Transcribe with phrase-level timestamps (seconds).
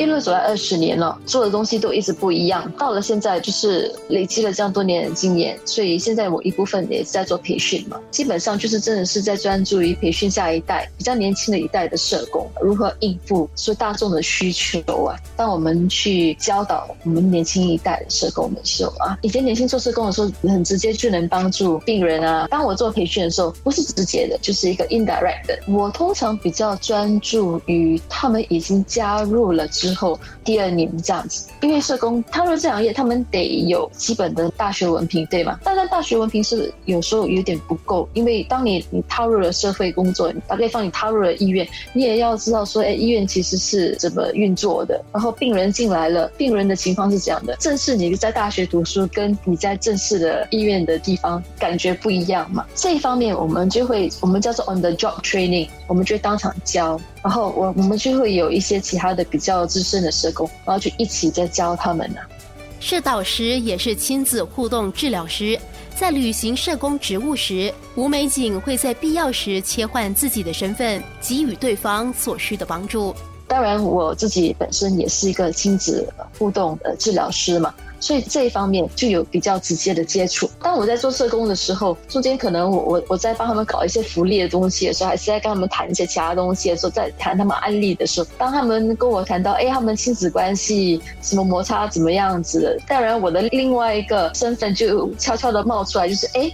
[0.00, 2.72] 一路走来二十年了，做的东西都一直不一样。
[2.78, 8.00] 到了现在，就是累积了这样多年的经验，所以现在我一部分也是在做培训嘛。
[8.10, 15.14] 基本上就是真的是在专注于培训下一代比较年轻的一代的社工，如何应付说大众的需求啊。
[15.36, 22.48] 当我们去教导我们年轻一代的社工的时候啊，以前年轻做社工的时候，很直接就能帮助病人啊。
[22.50, 25.58] 当我做培训的时候，不是直接的，就是一个 indirect。
[25.68, 29.89] 我通常比较专注于他们已经加入了之。
[29.90, 35.58] 之后第二年这样子，因为社工踏入这行业，他们得有基本的大学文凭，对吗？
[35.64, 45.04] 但是大学文凭是有时候有点不够，因为当你你踏入了社会工作，打比方你踏入了医院，你也要知道说，哎，医院其实是怎么运作的。
[45.12, 47.56] 然后病人进来了，病人的情况是这样的。
[47.56, 52.64] 正式你在大学读书，跟你在正式的医院的地方感觉不一样嘛。
[52.76, 57.00] 这一方面我们就会，我们叫做 on the job training，我们就会当场教。
[57.22, 62.20] 然后我我们就会有一些其他的比较资深的社工，然后就一起在教他们呢。
[62.80, 65.58] 社导师也是亲子互动治疗师，
[65.94, 73.14] 在履行社工职务时，吴美景会在必要时切换自己的身份，给予对方所需的帮助。
[73.46, 77.74] 当然，我自己本身也是一个亲子互动的治疗师嘛。
[78.00, 80.50] 所以这一方面就有比较直接的接触。
[80.62, 96.50] 当我在做社工的时候，中间可能我我我在帮他们搞一些福利的东西的时候，还是在跟他们谈一些其他东西的时候，在谈他们案例的时候，当他们跟我谈到，哎，他们亲子关系什么摩擦怎么样子，当然我的另外一个身份就悄悄的冒出来，就是哎。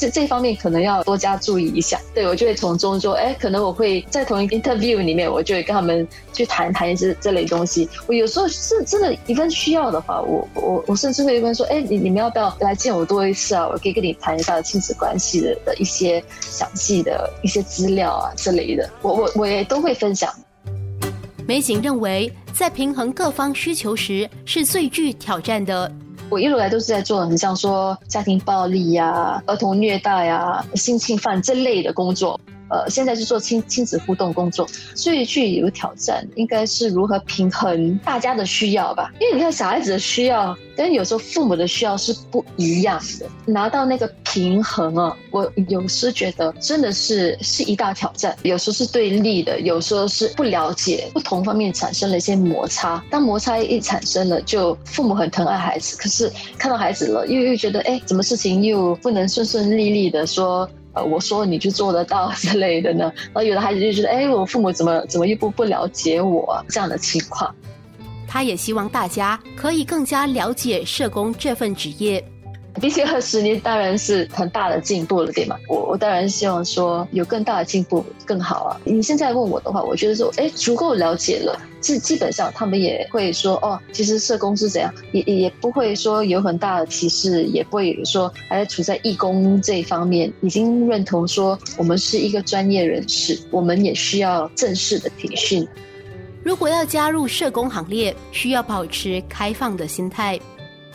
[0.00, 7.86] 这这方面可能要多加注意一下，对我就会从中说，哎，可能我会在同一个 interview 里面，我就会跟他们去谈谈这这类东西。
[8.06, 13.68] 我有时候是真的，一份需要的话，我我我甚至会问说，哎，你你们要不要来见我多一次啊？
[13.68, 20.32] 我可以跟你谈一下亲子关系的的一些详细的一些资料啊之类的，我我我也都会分享。
[21.46, 25.92] 美景认为，在平衡各方需求时，是最具挑战的。
[26.30, 32.40] 我一路来都是在做很像说家庭暴力呀、儿童虐待呀、性侵犯这类的工作。
[32.70, 39.12] 呃，现在是做亲亲子互动工作，所以去有挑战，应该是如何平衡大家的需要吧？
[39.20, 48.36] 因为你看小孩子的需要跟有时候父母的需要是不一样的，拿到那个平衡啊，我有时觉得真的是是一大挑战。
[48.42, 53.02] 有时候是对立的，有时候是不了解，不同方面产生了一些摩擦。
[53.10, 60.68] 当摩擦一产生了，就父母很疼爱孩子，可是看到孩子了，又又觉得哎，怎么事情又不能顺顺利利的说。
[60.92, 67.54] 呃，我说你就做得到 之类的呢，然后有的孩子就觉得，哎，我父母怎么怎么又不不了解我这样的情况。
[68.26, 72.24] 他也希望大家可以更加了解社工这份职业。
[72.80, 75.56] 比起二十年，当然是很大的进步了，对吗？
[75.68, 78.80] 我我当然希望说有更大的进步更好啊。
[78.84, 81.58] 你现在问我的话，我觉得说，哎，足够了解了。
[81.80, 95.66] 基基本上他们也会说，哦，其实社工是怎样，也也不会说有很大的歧视，也不会说还处在义工这一方面，已经认同说我们是一个专业人士，我们也需要正式的培训。
[96.42, 100.38] 如果要加入社工行列，需要保持开放的心态。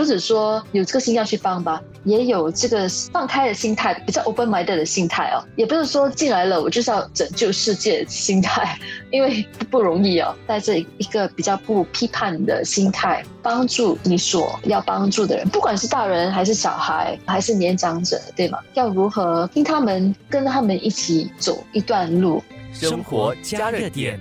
[0.00, 5.44] 不止说有这个心要去帮吧，也有这个放开的心态，比较 open minded 的心态哦。
[5.56, 8.78] 也不是说进来了我就是要拯救世界的心态，
[9.10, 10.34] 因为不容易哦。
[10.46, 18.58] 带着一个比较不批判的心态，帮助你所要帮助的人，不管是大人还是小孩，还是年长者，对吗？
[18.72, 22.42] 要如何听他们，跟他们一起走一段路？
[22.72, 24.18] 生活加热点，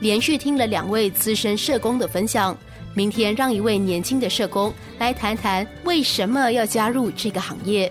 [0.00, 2.54] 连续听了两位资深社工的分享。
[2.94, 7.90] 明天让一位年轻的社工来谈谈为什么要加入这个行业。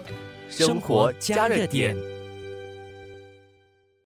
[0.50, 2.17] 生活加热点。